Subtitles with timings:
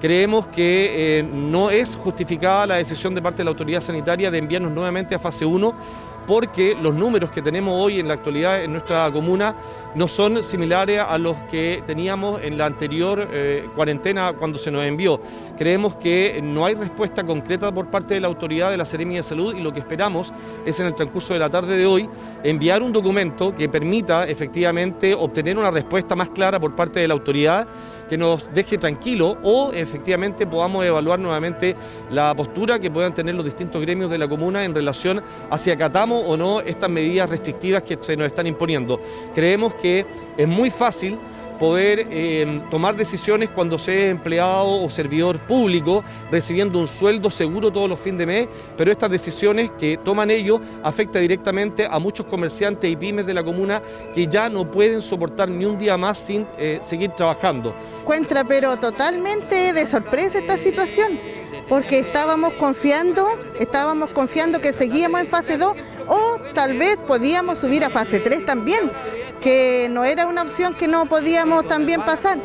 [0.00, 4.38] Creemos que eh, no es justificada la decisión de parte de la autoridad sanitaria de
[4.38, 5.74] enviarnos nuevamente a fase 1
[6.26, 9.54] porque los números que tenemos hoy en la actualidad en nuestra comuna
[9.94, 14.84] no son similares a los que teníamos en la anterior eh, cuarentena cuando se nos
[14.84, 15.20] envió.
[15.58, 19.22] Creemos que no hay respuesta concreta por parte de la autoridad de la Seremia de
[19.22, 20.32] Salud y lo que esperamos
[20.64, 22.08] es en el transcurso de la tarde de hoy
[22.44, 27.14] enviar un documento que permita efectivamente obtener una respuesta más clara por parte de la
[27.14, 27.66] autoridad
[28.08, 31.74] que nos deje tranquilo o efectivamente podamos evaluar nuevamente
[32.10, 35.70] la postura que puedan tener los distintos gremios de la comuna en relación a si
[36.20, 39.00] o no estas medidas restrictivas que se nos están imponiendo.
[39.34, 40.04] Creemos que
[40.36, 41.18] es muy fácil
[41.60, 47.70] poder eh, tomar decisiones cuando se es empleado o servidor público, recibiendo un sueldo seguro
[47.70, 52.24] todos los fines de mes, pero estas decisiones que toman ellos afectan directamente a muchos
[52.24, 53.82] comerciantes y pymes de la comuna
[54.14, 57.74] que ya no pueden soportar ni un día más sin eh, seguir trabajando.
[58.00, 61.20] Encuentra pero totalmente de sorpresa esta situación,
[61.68, 65.76] porque estábamos confiando, estábamos confiando que seguíamos en fase 2
[66.10, 68.90] o tal vez podíamos subir a fase 3 también
[69.40, 72.38] que no era una opción que no podíamos también pasar.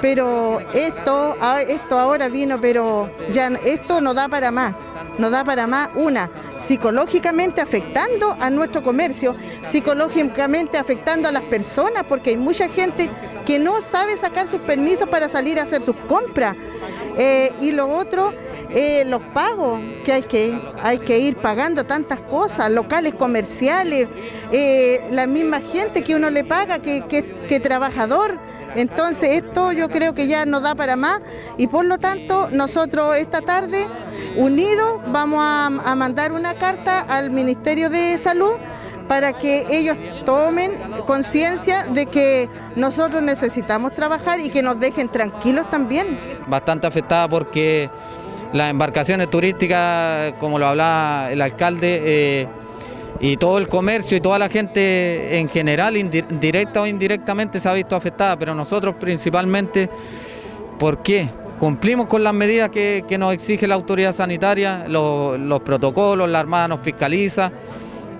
[0.00, 1.36] Pero esto,
[1.68, 4.74] esto ahora vino, pero ya esto no da para más
[5.18, 12.04] no da para más una, psicológicamente afectando a nuestro comercio, psicológicamente afectando a las personas,
[12.08, 13.10] porque hay mucha gente
[13.44, 16.56] que no sabe sacar sus permisos para salir a hacer sus compras.
[17.16, 18.32] Eh, y lo otro,
[18.74, 24.08] eh, los pagos, que hay que, hay que ir pagando tantas cosas, locales comerciales,
[24.50, 28.38] eh, la misma gente que uno le paga, que, que, trabajador.
[28.74, 31.20] Entonces esto yo creo que ya no da para más
[31.58, 33.86] y por lo tanto nosotros esta tarde
[34.38, 38.54] unidos vamos a, a mandar una carta al Ministerio de Salud
[39.08, 40.72] para que ellos tomen
[41.06, 46.18] conciencia de que nosotros necesitamos trabajar y que nos dejen tranquilos también.
[46.46, 47.90] Bastante afectada porque
[48.52, 52.48] las embarcaciones turísticas, como lo hablaba el alcalde, eh,
[53.20, 55.94] y todo el comercio y toda la gente en general,
[56.40, 59.88] directa o indirectamente, se ha visto afectada, pero nosotros principalmente,
[60.78, 61.28] ¿por qué?
[61.58, 66.80] Cumplimos con las medidas que, nos exige la autoridad sanitaria, los, protocolos, la Armada nos
[66.80, 67.52] fiscaliza,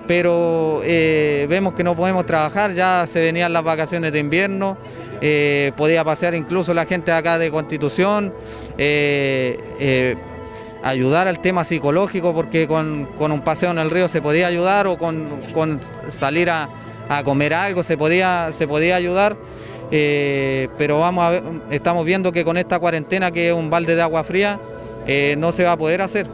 [0.07, 4.77] pero eh, vemos que no podemos trabajar, ya se venían las vacaciones de invierno,
[5.25, 8.33] eh, podía pasear incluso la gente acá de Constitución,
[8.77, 10.17] eh, eh,
[10.83, 14.97] ayudar al tema psicológico, porque con, un paseo en el río se podía ayudar o
[14.97, 15.79] con,
[16.09, 16.67] salir a,
[17.23, 19.37] comer algo se podía, se podía ayudar.
[19.89, 21.41] pero vamos a
[21.73, 24.59] estamos viendo que con esta cuarentena, que es un balde de agua fría,
[25.37, 26.27] no se va a poder hacer.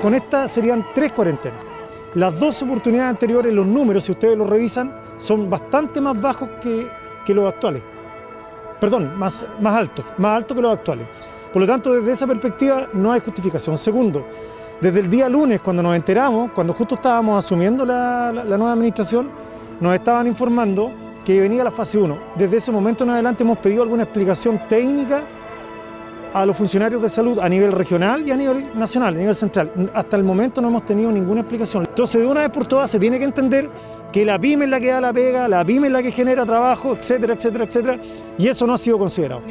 [0.00, 1.73] Con esta serían tres cuarentenas.
[2.14, 7.34] Las dos oportunidades anteriores, los números, si ustedes los revisan, son bastante más bajos que,
[7.34, 7.82] los actuales.
[8.80, 11.08] Perdón, más, más altos, más altos que los actuales.
[11.52, 13.76] Por lo tanto, desde esa perspectiva no hay justificación.
[13.76, 14.26] Segundo,
[14.80, 19.30] desde el día lunes, cuando nos enteramos, cuando justo estábamos asumiendo la, la nueva administración,
[19.80, 20.92] nos estaban informando
[21.24, 22.18] que venía la fase 1.
[22.36, 25.22] Desde ese momento en adelante hemos pedido alguna explicación técnica
[26.34, 29.70] a los funcionarios de salud a nivel regional y a nivel nacional, a nivel central.
[29.94, 31.84] Hasta el momento no hemos tenido ninguna explicación.
[31.88, 33.70] Entonces, de una vez por todas, se tiene que entender
[34.12, 36.44] que la pyme es la que da la pega, la pyme es la que genera
[36.44, 37.98] trabajo, etcétera, etcétera, etcétera,
[38.36, 39.42] y eso no ha sido considerado.